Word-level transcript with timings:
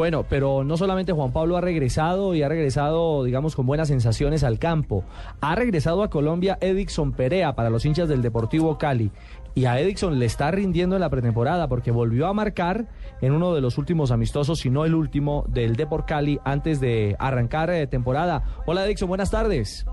Bueno, 0.00 0.24
pero 0.26 0.64
no 0.64 0.78
solamente 0.78 1.12
Juan 1.12 1.30
Pablo 1.30 1.58
ha 1.58 1.60
regresado 1.60 2.34
y 2.34 2.42
ha 2.42 2.48
regresado, 2.48 3.22
digamos, 3.22 3.54
con 3.54 3.66
buenas 3.66 3.88
sensaciones 3.88 4.44
al 4.44 4.58
campo. 4.58 5.04
Ha 5.42 5.54
regresado 5.54 6.02
a 6.02 6.08
Colombia 6.08 6.56
Edixon 6.62 7.12
Perea 7.12 7.54
para 7.54 7.68
los 7.68 7.84
hinchas 7.84 8.08
del 8.08 8.22
Deportivo 8.22 8.78
Cali. 8.78 9.10
Y 9.54 9.66
a 9.66 9.78
Edixon 9.78 10.18
le 10.18 10.24
está 10.24 10.50
rindiendo 10.52 10.96
en 10.96 11.02
la 11.02 11.10
pretemporada 11.10 11.68
porque 11.68 11.90
volvió 11.90 12.28
a 12.28 12.32
marcar 12.32 12.88
en 13.20 13.32
uno 13.32 13.54
de 13.54 13.60
los 13.60 13.76
últimos 13.76 14.10
amistosos, 14.10 14.60
si 14.60 14.70
no 14.70 14.86
el 14.86 14.94
último, 14.94 15.44
del 15.48 15.76
Deport 15.76 16.08
Cali 16.08 16.40
antes 16.46 16.80
de 16.80 17.14
arrancar 17.18 17.68
eh, 17.68 17.86
temporada. 17.86 18.42
Hola 18.64 18.86
Edixon, 18.86 19.06
buenas 19.06 19.30
tardes. 19.30 19.84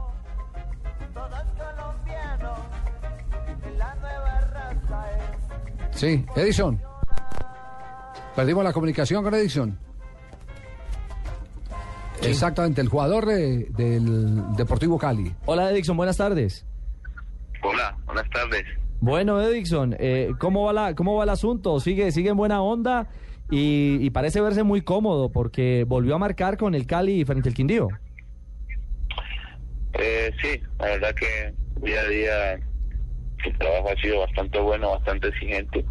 Sí, 5.91 6.25
Edison. 6.33 6.81
Perdimos 8.37 8.63
la 8.63 8.71
comunicación 8.71 9.21
con 9.21 9.33
Edison. 9.33 9.86
Exactamente, 12.29 12.81
el 12.81 12.87
jugador 12.89 13.25
de- 13.25 13.65
del 13.77 14.55
Deportivo 14.55 14.97
Cali. 14.97 15.33
Hola 15.45 15.71
Edixon, 15.71 15.97
buenas 15.97 16.17
tardes. 16.17 16.65
Hola, 17.63 17.97
buenas 18.05 18.29
tardes. 18.29 18.63
Bueno, 18.99 19.41
Edixon, 19.41 19.95
eh, 19.99 20.31
¿cómo, 20.39 20.65
va 20.65 20.73
la, 20.73 20.95
¿cómo 20.95 21.15
va 21.15 21.23
el 21.23 21.29
asunto? 21.29 21.79
¿Sigue, 21.79 22.11
sigue 22.11 22.29
en 22.29 22.37
buena 22.37 22.61
onda? 22.61 23.07
Y, 23.49 23.97
y 24.01 24.09
parece 24.09 24.41
verse 24.41 24.63
muy 24.63 24.81
cómodo 24.81 25.29
porque 25.31 25.85
volvió 25.87 26.15
a 26.15 26.17
marcar 26.17 26.57
con 26.57 26.75
el 26.75 26.85
Cali 26.85 27.23
frente 27.23 27.49
al 27.49 27.55
Quindío. 27.55 27.87
Eh, 29.93 30.31
sí, 30.41 30.61
la 30.79 30.85
verdad 30.87 31.15
que 31.15 31.53
día 31.81 32.01
a 32.01 32.07
día 32.07 32.53
el 32.53 33.57
trabajo 33.57 33.89
ha 33.95 34.01
sido 34.01 34.19
bastante 34.19 34.59
bueno, 34.59 34.91
bastante 34.91 35.27
exigente. 35.29 35.85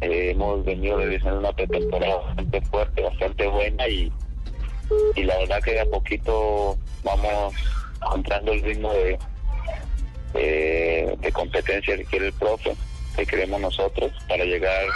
Eh, 0.00 0.30
hemos 0.30 0.64
venido 0.64 0.98
realizando 0.98 1.40
una 1.40 1.52
pretemporada 1.52 2.16
bastante 2.16 2.60
fuerte, 2.62 3.02
bastante 3.02 3.46
buena 3.48 3.88
y, 3.88 4.12
y 5.14 5.22
la 5.24 5.36
verdad 5.38 5.62
que 5.62 5.72
de 5.72 5.80
a 5.80 5.86
poquito 5.86 6.76
vamos 7.02 7.54
encontrando 7.96 8.52
el 8.52 8.62
ritmo 8.62 8.92
de, 8.92 9.18
de, 11.20 11.32
competencia 11.32 11.96
que 11.96 12.04
quiere 12.04 12.26
el 12.28 12.32
profe, 12.34 12.74
que 13.16 13.26
queremos 13.26 13.60
nosotros 13.60 14.12
para 14.28 14.44
llegar 14.44 14.86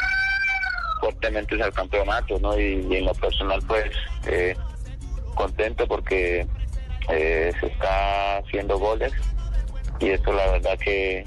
fuertemente 1.01 1.61
al 1.63 1.73
campeonato, 1.73 2.39
¿no? 2.39 2.59
Y, 2.59 2.87
y 2.89 2.97
en 2.97 3.05
lo 3.07 3.15
personal, 3.15 3.61
pues, 3.67 3.85
eh, 4.27 4.55
contento 5.35 5.87
porque 5.87 6.47
eh, 7.09 7.53
se 7.59 7.67
está 7.67 8.39
haciendo 8.39 8.79
goles 8.79 9.13
y 9.99 10.11
esto 10.11 10.33
la 10.33 10.47
verdad 10.53 10.79
que, 10.79 11.25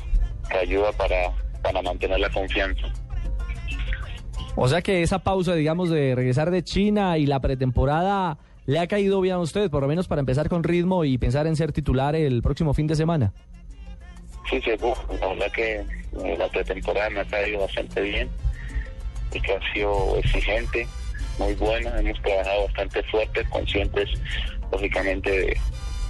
que 0.49 0.57
ayuda 0.57 0.91
para, 0.93 1.31
para 1.61 1.81
mantener 1.81 2.19
la 2.19 2.29
confianza. 2.29 2.87
O 4.55 4.67
sea 4.69 4.81
que 4.81 5.01
esa 5.01 5.19
pausa, 5.19 5.53
digamos, 5.53 5.89
de 5.89 6.15
regresar 6.15 6.49
de 6.49 6.63
China 6.63 7.17
y 7.17 7.25
la 7.25 7.41
pretemporada 7.41 8.37
le 8.65 8.79
ha 8.79 8.87
caído 8.87 9.21
bien 9.21 9.35
a 9.35 9.39
usted, 9.39 9.69
por 9.69 9.81
lo 9.81 9.87
menos 9.87 10.07
para 10.07 10.19
empezar 10.19 10.49
con 10.49 10.63
ritmo 10.63 11.05
y 11.05 11.17
pensar 11.17 11.47
en 11.47 11.55
ser 11.55 11.71
titular 11.71 12.15
el 12.15 12.41
próximo 12.41 12.73
fin 12.73 12.87
de 12.87 12.95
semana. 12.95 13.33
Sí, 14.49 14.61
uf, 14.81 14.99
la 15.19 15.27
verdad 15.27 15.51
que 15.51 15.75
eh, 15.77 16.35
la 16.37 16.47
pretemporada 16.49 17.09
me 17.09 17.19
ha 17.21 17.25
caído 17.25 17.61
bastante 17.61 18.01
bien 18.01 18.29
y 19.33 19.41
que 19.41 19.53
ha 19.53 19.73
sido 19.73 20.17
exigente, 20.17 20.87
muy 21.39 21.53
buena. 21.55 21.99
Hemos 21.99 22.21
trabajado 22.21 22.63
bastante 22.65 23.03
fuerte, 23.03 23.43
conscientes, 23.49 24.09
lógicamente, 24.71 25.57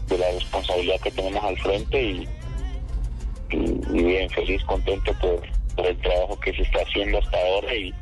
de, 0.07 0.17
la 0.17 0.31
responsabilidad 0.31 0.99
que 1.01 1.11
tenemos 1.11 1.43
al 1.43 1.57
frente 1.59 2.01
y, 2.01 2.27
bien, 3.91 4.29
feliz, 4.29 4.63
contento 4.65 5.13
por, 5.19 5.41
el 5.85 5.97
trabajo 5.97 6.39
que 6.39 6.53
se 6.53 6.61
está 6.61 6.79
haciendo 6.81 7.17
hasta 7.19 7.37
ahora 7.37 7.75
y, 7.75 7.93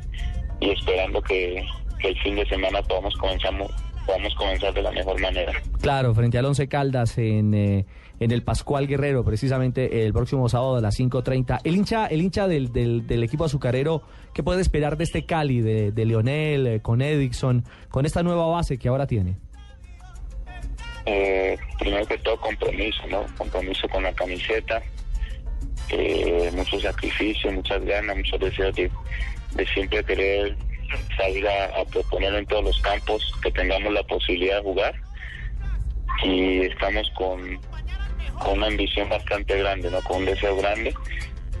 esperando 0.60 1.22
que, 1.22 1.64
el 2.00 2.18
fin 2.20 2.36
de 2.36 2.46
semana 2.46 2.82
podamos 2.82 3.16
comenzamos, 3.16 3.72
podamos 4.04 4.34
comenzar 4.34 4.72
de 4.72 4.82
la 4.82 4.90
mejor 4.90 5.20
manera. 5.20 5.52
Claro, 5.80 6.14
frente 6.14 6.38
al 6.38 6.44
Once 6.44 6.68
Caldas 6.68 7.18
en, 7.18 7.54
eh, 7.54 7.86
en 8.20 8.30
el 8.30 8.42
Pascual 8.42 8.86
Guerrero, 8.86 9.24
precisamente 9.24 10.06
el 10.06 10.12
próximo 10.12 10.48
sábado 10.48 10.76
a 10.76 10.80
las 10.80 10.98
5.30. 10.98 11.60
El 11.64 11.76
hincha, 11.76 12.06
el 12.06 12.22
hincha 12.22 12.48
del, 12.48 12.72
del, 12.72 13.06
del 13.06 13.22
equipo 13.22 13.44
azucarero, 13.44 14.02
¿qué 14.32 14.42
puede 14.42 14.60
esperar 14.60 14.96
de 14.96 15.04
este 15.04 15.26
Cali, 15.26 15.60
de, 15.60 15.92
de 15.92 16.04
Leonel, 16.04 16.66
eh, 16.66 16.80
con 16.80 17.02
Edixon, 17.02 17.64
con 17.90 18.06
esta 18.06 18.22
nueva 18.22 18.46
base 18.46 18.78
que 18.78 18.88
ahora 18.88 19.06
tiene? 19.06 19.36
Eh, 21.06 21.58
primero 21.78 22.06
que 22.06 22.16
todo 22.18 22.38
compromiso, 22.38 23.06
¿no? 23.10 23.26
Compromiso 23.36 23.86
con 23.88 24.02
la 24.02 24.12
camiseta, 24.14 24.82
eh, 25.90 26.50
mucho 26.54 26.80
sacrificio, 26.80 27.52
muchas 27.52 27.84
ganas, 27.84 28.16
muchos 28.16 28.40
deseos 28.40 28.74
de, 28.74 28.90
de 29.54 29.66
siempre 29.66 30.02
querer 30.04 30.56
salir 31.16 31.46
a, 31.48 31.84
proponer 31.84 32.34
en 32.34 32.46
todos 32.46 32.64
los 32.64 32.80
campos 32.80 33.32
que 33.42 33.50
tengamos 33.50 33.92
la 33.92 34.02
posibilidad 34.04 34.56
de 34.56 34.62
jugar 34.62 34.94
y 36.22 36.60
estamos 36.60 37.10
con, 37.16 37.58
con 38.38 38.58
una 38.58 38.66
ambición 38.68 39.08
bastante 39.08 39.58
grande, 39.58 39.90
¿no? 39.90 40.00
Con 40.02 40.18
un 40.18 40.24
deseo 40.26 40.56
grande 40.56 40.94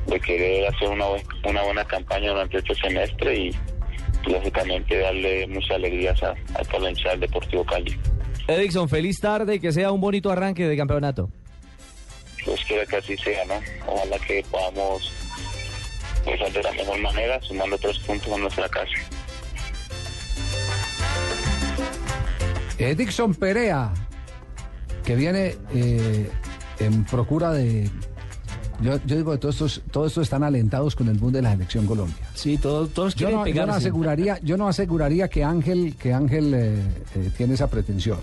de 0.06 0.20
querer 0.20 0.66
hacer 0.68 0.88
una, 0.88 1.06
buen- 1.06 1.26
una 1.44 1.62
buena 1.62 1.84
campaña 1.84 2.30
durante 2.30 2.58
este 2.58 2.74
semestre 2.74 3.36
y, 3.36 3.50
lógicamente 4.26 4.98
darle 4.98 5.46
muchas 5.48 5.72
alegrías 5.72 6.22
a, 6.22 6.30
a 6.54 6.64
toda 6.64 6.90
la 6.90 7.16
Deportivo 7.16 7.64
Cali. 7.64 7.94
Edixon, 8.48 8.88
feliz 8.88 9.20
tarde 9.20 9.56
y 9.56 9.60
que 9.60 9.72
sea 9.72 9.90
un 9.90 10.00
bonito 10.00 10.30
arranque 10.30 10.66
de 10.66 10.76
campeonato. 10.76 11.30
Dios 12.44 12.62
quiera 12.66 12.84
que 12.86 12.96
así 12.96 13.16
sea, 13.16 13.44
¿no? 13.46 13.54
Ojalá 13.86 14.18
que 14.18 14.44
podamos 14.50 15.12
empezar 16.26 16.52
de 16.52 16.62
la 16.62 16.72
mejor 16.72 16.98
manera, 17.00 17.40
sumando 17.42 17.78
tres 17.78 17.98
puntos 18.00 18.32
a 18.32 18.38
nuestra 18.38 18.68
casa. 18.68 18.92
Edixon 22.78 23.34
Perea, 23.34 23.92
que 25.04 25.14
viene 25.16 25.56
eh, 25.74 26.28
en 26.80 27.04
procura 27.04 27.52
de... 27.52 27.90
Yo, 28.82 28.98
yo 29.06 29.16
digo 29.16 29.30
que 29.32 29.38
todos 29.38 29.54
estos, 29.54 29.82
todos 29.92 30.08
estos 30.08 30.22
están 30.24 30.42
alentados 30.42 30.96
con 30.96 31.08
el 31.08 31.16
boom 31.16 31.32
de 31.32 31.42
la 31.42 31.52
selección 31.52 31.86
Colombia. 31.86 32.16
Sí, 32.34 32.58
todos, 32.58 32.90
todos 32.90 33.14
Yo 33.14 33.28
quieren 33.28 33.36
no, 33.36 33.46
yo 33.46 33.66
no 33.66 33.72
aseguraría, 33.74 34.38
yo 34.42 34.56
no 34.56 34.66
aseguraría 34.68 35.28
que 35.28 35.44
Ángel, 35.44 35.94
que 35.96 36.12
Ángel 36.12 36.52
eh, 36.54 36.74
eh, 37.14 37.30
tiene 37.36 37.54
esa 37.54 37.68
pretensión. 37.68 38.18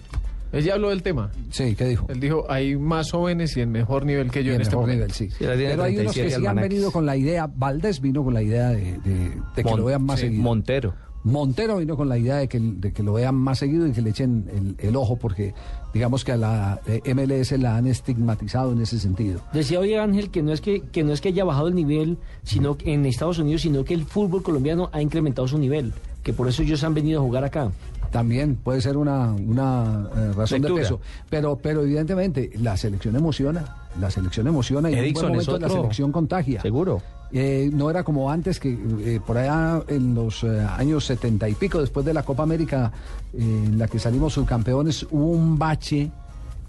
Él 0.52 0.66
ya 0.66 0.74
habló 0.74 0.90
del 0.90 1.02
tema. 1.02 1.32
Sí, 1.52 1.74
¿qué 1.76 1.86
dijo? 1.86 2.08
Él 2.10 2.20
dijo, 2.20 2.46
hay 2.52 2.76
más 2.76 3.12
jóvenes 3.12 3.56
y 3.56 3.62
en 3.62 3.72
mejor 3.72 4.06
nivel 4.06 4.30
que 4.30 4.44
yo 4.44 4.52
Y 4.52 4.56
en 4.56 4.56
en 4.56 4.62
este 4.64 4.76
mejor 4.76 4.90
momento. 4.90 5.06
nivel, 5.06 5.30
sí. 5.30 5.30
Pero 5.40 5.84
hay 5.84 5.96
unos 5.98 6.14
que 6.14 6.22
37 6.24 6.36
sí 6.42 6.46
han 6.46 6.56
venido 6.58 6.92
con 6.92 7.06
la 7.06 7.16
idea, 7.16 7.48
Valdés 7.48 8.02
vino 8.02 8.22
con 8.22 8.34
la 8.34 8.42
idea 8.44 8.70
de, 8.72 8.98
de- 9.00 9.30
de 9.30 9.40
que 9.56 9.64
Mon- 9.64 9.80
lo 9.80 9.86
vean 9.86 10.04
más 10.04 10.20
sí, 10.20 10.26
seguido. 10.26 10.44
Montero. 10.44 10.94
Montero 11.24 11.78
vino 11.78 11.96
con 11.96 12.10
la 12.10 12.18
idea 12.18 12.38
de 12.38 12.48
que, 12.48 13.04
lo 13.04 13.14
vean 13.14 13.36
más 13.36 13.60
seguido 13.60 13.88
y 13.88 13.92
que 13.92 14.02
le 14.02 14.10
echen 14.10 14.76
el, 14.80 14.96
ojo 14.96 15.18
porque 15.18 15.54
digamos 15.94 16.24
que 16.24 16.32
a 16.32 16.38
la 16.38 16.82
eh, 16.88 17.14
MLS 17.14 17.52
la 17.60 17.78
han 17.78 17.88
estigmatizado 17.88 18.72
en 18.72 18.82
ese 18.82 19.00
sentido. 19.00 19.42
Decía 19.54 19.80
hoy 19.80 19.94
Ángel 19.94 20.32
que 20.32 20.42
no 20.42 20.52
es 20.52 20.62
que, 20.62 20.82
que 20.82 21.04
no 21.04 21.14
es 21.14 21.22
que 21.22 21.30
haya 21.30 21.44
bajado 21.44 21.68
el 21.68 21.76
nivel 21.76 22.18
sino 22.44 22.78
en 22.86 23.06
Estados 23.06 23.38
Unidos, 23.40 23.62
sino 23.62 23.84
que 23.84 23.94
el 23.94 24.06
fútbol 24.06 24.42
colombiano 24.42 24.90
ha 24.94 25.02
incrementado 25.02 25.48
su 25.48 25.58
nivel, 25.58 25.94
que 26.24 26.34
por 26.34 26.48
eso 26.48 26.64
ellos 26.64 26.84
han 26.84 26.94
venido 26.94 27.20
a 27.20 27.24
jugar 27.24 27.44
acá. 27.44 27.72
También 28.12 28.58
puede 28.58 28.82
ser 28.82 28.98
una, 28.98 29.32
una 29.34 30.10
eh, 30.16 30.34
razón 30.34 30.62
Lectura. 30.62 30.76
de 30.76 30.82
peso. 30.82 31.00
Pero, 31.30 31.58
pero 31.58 31.82
evidentemente 31.84 32.52
la 32.56 32.76
selección 32.78 33.16
emociona. 33.16 33.78
La 34.00 34.10
selección 34.10 34.48
emociona 34.48 34.90
y 34.90 34.94
en 34.94 35.06
un 35.06 35.14
buen 35.14 35.28
momento 35.30 35.60
la 35.60 35.70
selección 35.70 36.12
contagia. 36.12 36.62
Seguro. 36.62 37.02
Eh, 37.34 37.70
no 37.74 37.90
era 37.90 38.04
como 38.04 38.30
antes 38.30 38.60
que 38.60 38.72
eh, 38.72 39.22
por 39.26 39.38
allá 39.38 39.82
en 39.88 40.14
los 40.14 40.44
eh, 40.44 40.60
años 40.78 41.06
setenta 41.06 41.48
y 41.48 41.54
pico, 41.54 41.80
después 41.80 42.06
de 42.06 42.14
la 42.14 42.24
Copa 42.24 42.44
América, 42.44 42.92
en 43.34 43.78
la 43.78 43.88
que 43.88 44.00
salimos 44.00 44.34
subcampeones, 44.34 45.08
hubo 45.12 45.32
un 45.32 45.58
bache 45.58 46.12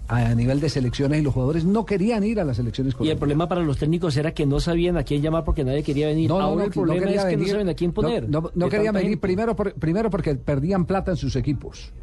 a 0.07 0.35
nivel 0.35 0.59
de 0.59 0.69
selecciones 0.69 1.19
y 1.19 1.23
los 1.23 1.33
jugadores 1.33 1.63
no 1.65 1.85
querían 1.85 2.23
ir 2.23 2.39
a 2.39 2.43
las 2.43 2.57
selecciones 2.57 2.91
Y 2.91 2.93
el 2.93 2.97
colombianas. 2.97 3.19
problema 3.19 3.47
para 3.47 3.61
los 3.61 3.77
técnicos 3.77 4.15
era 4.17 4.33
que 4.33 4.45
no 4.45 4.59
sabían 4.59 4.97
a 4.97 5.03
quién 5.03 5.21
llamar 5.21 5.43
porque 5.45 5.63
nadie 5.63 5.81
quería 5.83 6.07
venir. 6.07 6.29
No, 6.29 6.39
no, 6.39 6.43
Ahora 6.45 6.57
no, 6.59 6.63
el 6.65 6.71
problema 6.71 7.09
es 7.11 7.23
que 7.25 7.37
no 7.37 7.47
saben 7.47 7.69
a 7.69 7.73
quién 7.73 7.91
poner. 7.93 8.29
No, 8.29 8.51
no 8.53 8.69
querían 8.69 8.93
venir 8.93 9.09
gente. 9.11 9.21
primero, 9.21 9.55
por- 9.55 9.73
primero 9.75 10.09
porque 10.09 10.35
perdían 10.35 10.85
plata 10.85 11.11
en 11.11 11.17
sus 11.17 11.35
equipos. 11.35 11.93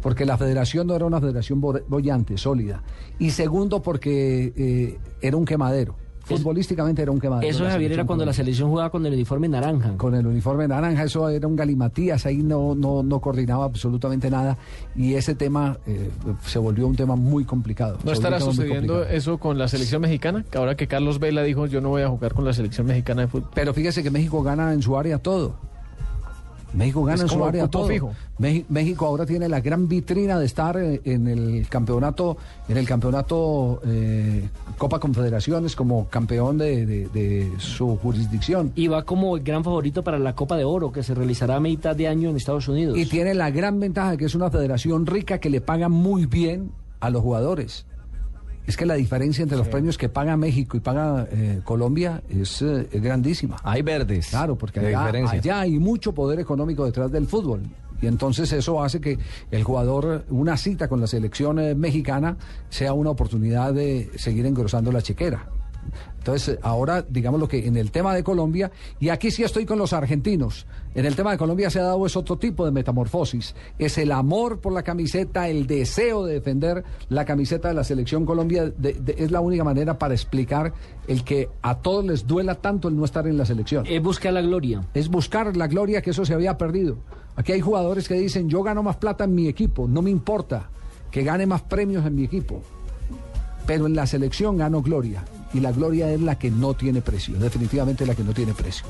Porque 0.00 0.24
la 0.24 0.36
federación 0.38 0.86
no 0.86 0.94
era 0.94 1.04
una 1.04 1.20
federación 1.20 1.60
bo- 1.60 1.80
bollante, 1.88 2.38
sólida. 2.38 2.82
Y 3.18 3.30
segundo, 3.30 3.82
porque 3.82 4.52
eh, 4.56 4.98
era 5.20 5.36
un 5.36 5.44
quemadero. 5.44 5.96
Futbolísticamente 6.26 7.02
era 7.02 7.12
un 7.12 7.20
quemadero. 7.20 7.48
Eso, 7.48 7.64
Javier, 7.64 7.92
era 7.92 8.04
cuando 8.04 8.24
la 8.24 8.32
selección 8.32 8.68
jugaba 8.68 8.90
con 8.90 9.06
el 9.06 9.12
uniforme 9.12 9.48
naranja. 9.48 9.96
Con 9.96 10.14
el 10.14 10.26
uniforme 10.26 10.66
naranja, 10.66 11.04
eso 11.04 11.28
era 11.28 11.46
un 11.46 11.54
galimatías, 11.54 12.26
ahí 12.26 12.38
no, 12.38 12.74
no, 12.74 13.02
no 13.02 13.20
coordinaba 13.20 13.64
absolutamente 13.64 14.28
nada. 14.30 14.58
Y 14.96 15.14
ese 15.14 15.34
tema 15.34 15.78
eh, 15.86 16.10
se 16.44 16.58
volvió 16.58 16.86
un 16.86 16.96
tema 16.96 17.14
muy 17.14 17.44
complicado. 17.44 17.98
¿No 18.04 18.12
estará 18.12 18.40
sucediendo 18.40 19.04
eso 19.04 19.38
con 19.38 19.56
la 19.56 19.68
selección 19.68 20.02
mexicana? 20.02 20.44
Que 20.50 20.58
ahora 20.58 20.76
que 20.76 20.88
Carlos 20.88 21.18
Vela 21.18 21.42
dijo, 21.42 21.66
yo 21.66 21.80
no 21.80 21.90
voy 21.90 22.02
a 22.02 22.08
jugar 22.08 22.34
con 22.34 22.44
la 22.44 22.52
selección 22.52 22.86
mexicana 22.86 23.22
de 23.22 23.28
fútbol. 23.28 23.50
Pero 23.54 23.72
fíjese 23.72 24.02
que 24.02 24.10
México 24.10 24.42
gana 24.42 24.72
en 24.72 24.82
su 24.82 24.98
área 24.98 25.18
todo. 25.18 25.54
México 26.76 27.04
gana 27.04 27.22
en 27.22 27.28
su 27.28 27.44
área 27.44 27.68
todo. 27.68 27.88
fijo. 27.88 28.12
México 28.38 29.06
ahora 29.06 29.24
tiene 29.24 29.48
la 29.48 29.60
gran 29.60 29.88
vitrina 29.88 30.38
de 30.38 30.44
estar 30.46 30.76
eh, 30.76 31.00
en 31.04 31.26
el 31.26 31.66
campeonato, 31.68 32.36
en 32.68 32.76
el 32.76 32.86
campeonato 32.86 33.80
eh, 33.86 34.48
Copa 34.76 35.00
Confederaciones 35.00 35.74
como 35.74 36.06
campeón 36.08 36.58
de, 36.58 36.84
de- 36.86 37.08
de 37.08 37.50
su 37.58 37.96
jurisdicción. 37.96 38.72
Y 38.76 38.88
va 38.88 39.04
como 39.04 39.36
el 39.36 39.42
gran 39.42 39.64
favorito 39.64 40.04
para 40.04 40.18
la 40.18 40.34
Copa 40.34 40.56
de 40.56 40.64
Oro, 40.64 40.92
que 40.92 41.02
se 41.02 41.14
realizará 41.14 41.56
a 41.56 41.60
mitad 41.60 41.96
de 41.96 42.08
año 42.08 42.28
en 42.28 42.36
Estados 42.36 42.68
Unidos. 42.68 42.96
Y 42.98 43.06
tiene 43.06 43.34
la 43.34 43.50
gran 43.50 43.80
ventaja 43.80 44.10
de 44.12 44.16
que 44.18 44.26
es 44.26 44.34
una 44.34 44.50
federación 44.50 45.06
rica 45.06 45.38
que 45.38 45.48
le 45.50 45.60
paga 45.60 45.88
muy 45.88 46.26
bien 46.26 46.70
a 47.00 47.10
los 47.10 47.22
jugadores. 47.22 47.86
Es 48.66 48.76
que 48.76 48.84
la 48.84 48.94
diferencia 48.94 49.42
entre 49.42 49.56
los 49.56 49.68
premios 49.68 49.96
que 49.96 50.08
paga 50.08 50.36
México 50.36 50.76
y 50.76 50.80
paga 50.80 51.28
eh, 51.30 51.60
Colombia 51.62 52.22
es, 52.28 52.62
eh, 52.62 52.88
es 52.90 53.02
grandísima. 53.02 53.56
Hay 53.62 53.82
verdes. 53.82 54.28
Claro, 54.28 54.56
porque 54.56 54.80
allá, 54.80 55.06
allá 55.06 55.60
hay 55.60 55.78
mucho 55.78 56.12
poder 56.12 56.40
económico 56.40 56.84
detrás 56.84 57.12
del 57.12 57.26
fútbol. 57.26 57.62
Y 58.00 58.06
entonces 58.06 58.52
eso 58.52 58.82
hace 58.82 59.00
que 59.00 59.18
el 59.50 59.64
jugador, 59.64 60.24
una 60.28 60.56
cita 60.56 60.88
con 60.88 61.00
la 61.00 61.06
selección 61.06 61.58
eh, 61.58 61.74
mexicana, 61.74 62.36
sea 62.68 62.92
una 62.92 63.10
oportunidad 63.10 63.72
de 63.72 64.10
seguir 64.16 64.46
engrosando 64.46 64.92
la 64.92 65.00
chequera. 65.00 65.48
Entonces, 66.18 66.58
ahora, 66.62 67.04
digamos 67.08 67.38
lo 67.40 67.46
que 67.48 67.66
en 67.66 67.76
el 67.76 67.90
tema 67.92 68.14
de 68.14 68.24
Colombia, 68.24 68.70
y 68.98 69.10
aquí 69.10 69.30
sí 69.30 69.44
estoy 69.44 69.64
con 69.64 69.78
los 69.78 69.92
argentinos, 69.92 70.66
en 70.94 71.04
el 71.06 71.14
tema 71.14 71.30
de 71.30 71.38
Colombia 71.38 71.70
se 71.70 71.78
ha 71.78 71.84
dado 71.84 72.04
es 72.06 72.16
otro 72.16 72.36
tipo 72.36 72.64
de 72.64 72.72
metamorfosis. 72.72 73.54
Es 73.78 73.96
el 73.98 74.10
amor 74.10 74.60
por 74.60 74.72
la 74.72 74.82
camiseta, 74.82 75.48
el 75.48 75.66
deseo 75.66 76.24
de 76.24 76.34
defender 76.34 76.82
la 77.08 77.24
camiseta 77.24 77.68
de 77.68 77.74
la 77.74 77.84
selección 77.84 78.26
Colombia, 78.26 78.64
de- 78.64 78.94
de- 78.94 79.14
es 79.18 79.30
la 79.30 79.40
única 79.40 79.62
manera 79.62 79.98
para 79.98 80.14
explicar 80.14 80.72
el 81.06 81.22
que 81.22 81.48
a 81.62 81.76
todos 81.76 82.04
les 82.04 82.26
duela 82.26 82.56
tanto 82.56 82.88
el 82.88 82.96
no 82.96 83.04
estar 83.04 83.26
en 83.28 83.36
la 83.38 83.44
selección 83.46 83.84
Es 83.86 84.02
buscar 84.02 84.32
la 84.32 84.40
gloria. 84.42 84.82
es 84.94 85.08
buscar 85.08 85.56
la 85.56 85.68
gloria 85.68 86.02
que 86.02 86.10
eso 86.10 86.24
se 86.24 86.34
había 86.34 86.58
perdido. 86.58 86.96
Aquí 87.36 87.52
hay 87.52 87.60
jugadores 87.60 88.08
que 88.08 88.14
dicen, 88.14 88.48
yo 88.48 88.62
gano 88.62 88.82
más 88.82 88.96
plata 88.96 89.24
en 89.24 89.34
mi 89.34 89.46
equipo, 89.46 89.86
no 89.86 90.02
me 90.02 90.10
importa 90.10 90.70
que 91.10 91.22
gane 91.22 91.46
más 91.46 91.62
premios 91.62 92.04
en 92.06 92.14
mi 92.14 92.24
equipo, 92.24 92.62
pero 93.66 93.86
en 93.86 93.94
la 93.94 94.06
selección 94.06 94.56
gano 94.56 94.82
gloria. 94.82 95.24
Y 95.54 95.60
la 95.60 95.72
gloria 95.72 96.10
es 96.12 96.20
la 96.20 96.38
que 96.38 96.50
no 96.50 96.74
tiene 96.74 97.00
precio, 97.02 97.38
definitivamente 97.38 98.04
la 98.06 98.14
que 98.14 98.24
no 98.24 98.32
tiene 98.32 98.52
precio. 98.52 98.84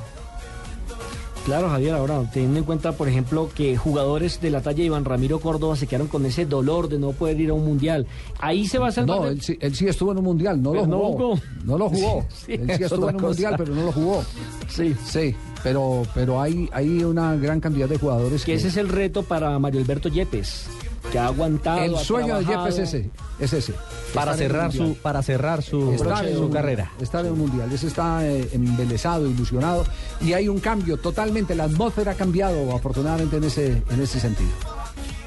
Claro, 1.44 1.68
Javier, 1.68 1.94
ahora 1.94 2.28
teniendo 2.32 2.58
en 2.58 2.64
cuenta, 2.64 2.90
por 2.90 3.08
ejemplo, 3.08 3.48
que 3.54 3.76
jugadores 3.76 4.40
de 4.40 4.50
la 4.50 4.62
talla 4.62 4.78
de 4.78 4.84
Iván 4.86 5.04
Ramiro 5.04 5.38
Córdoba 5.38 5.76
se 5.76 5.86
quedaron 5.86 6.08
con 6.08 6.26
ese 6.26 6.44
dolor 6.44 6.88
de 6.88 6.98
no 6.98 7.12
poder 7.12 7.40
ir 7.40 7.50
a 7.50 7.54
un 7.54 7.64
mundial. 7.64 8.04
Ahí 8.40 8.66
se 8.66 8.78
va 8.78 8.88
a 8.88 8.90
salvar. 8.90 9.20
No, 9.20 9.26
él 9.28 9.40
sí, 9.40 9.56
él 9.60 9.72
sí 9.76 9.86
estuvo 9.86 10.10
en 10.10 10.18
un 10.18 10.24
mundial, 10.24 10.60
no 10.60 10.74
lo 10.74 10.80
Pero 10.80 10.86
no 10.90 10.98
jugó. 10.98 11.12
jugó. 11.36 11.40
No 11.64 11.78
lo 11.78 11.88
jugó. 11.88 12.26
Sí, 12.46 12.52
él 12.54 12.66
sí 12.66 12.72
es 12.72 12.80
estuvo 12.80 13.08
en 13.10 13.14
un 13.14 13.20
cosa. 13.20 13.26
mundial, 13.28 13.54
pero 13.58 13.74
no 13.76 13.84
lo 13.84 13.92
jugó. 13.92 14.24
Sí. 14.68 14.96
Sí, 15.04 15.36
pero, 15.62 16.02
pero 16.14 16.40
hay, 16.40 16.68
hay 16.72 17.04
una 17.04 17.36
gran 17.36 17.60
cantidad 17.60 17.88
de 17.88 17.96
jugadores 17.98 18.44
Que 18.44 18.54
ese 18.54 18.66
es 18.66 18.76
el 18.76 18.88
reto 18.88 19.22
para 19.22 19.56
Mario 19.60 19.80
Alberto 19.80 20.08
Yepes, 20.08 20.66
que 21.12 21.18
ha 21.18 21.26
aguantado. 21.26 21.82
el 21.82 21.94
ha 21.94 21.98
sueño 21.98 22.38
de 22.38 22.44
Jeff 22.44 22.66
es 22.68 22.78
ese. 22.78 23.10
Es 23.38 23.52
ese. 23.52 23.74
Para 24.14 24.34
cerrar 24.36 24.72
su, 24.72 24.94
para 24.96 25.22
cerrar 25.22 25.62
su, 25.62 25.92
en 25.92 25.98
su 25.98 26.42
un- 26.44 26.52
carrera. 26.52 26.90
Estar 27.00 27.24
en 27.26 27.32
un 27.32 27.38
mundial. 27.40 27.70
Ese 27.72 27.86
está 27.88 28.26
eh, 28.26 28.48
embelesado, 28.52 29.26
ilusionado. 29.28 29.84
Y 30.20 30.32
hay 30.32 30.48
un 30.48 30.58
cambio 30.60 30.96
totalmente. 30.96 31.54
La 31.54 31.64
atmósfera 31.64 32.12
ha 32.12 32.14
cambiado, 32.14 32.74
afortunadamente, 32.74 33.36
en 33.36 33.44
ese, 33.44 33.82
en 33.90 34.00
ese 34.02 34.20
sentido. 34.20 34.50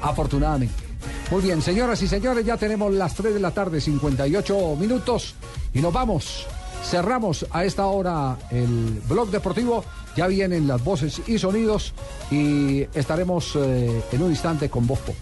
Afortunadamente. 0.02 0.74
Muy 1.30 1.42
bien, 1.42 1.62
señoras 1.62 2.02
y 2.02 2.08
señores, 2.08 2.44
ya 2.44 2.56
tenemos 2.56 2.92
las 2.92 3.14
3 3.14 3.34
de 3.34 3.40
la 3.40 3.52
tarde, 3.52 3.80
58 3.80 4.76
minutos. 4.78 5.34
Y 5.72 5.80
nos 5.80 5.92
vamos. 5.92 6.46
Cerramos 6.82 7.46
a 7.52 7.64
esta 7.64 7.86
hora 7.86 8.36
el 8.50 9.00
blog 9.08 9.30
deportivo. 9.30 9.84
Ya 10.16 10.26
vienen 10.26 10.66
las 10.66 10.82
voces 10.82 11.22
y 11.28 11.38
sonidos. 11.38 11.92
Y 12.32 12.82
estaremos 12.94 13.54
eh, 13.54 14.02
en 14.10 14.22
un 14.22 14.30
instante 14.30 14.68
con 14.68 14.86
Voz 14.86 14.98
Populi. 15.00 15.18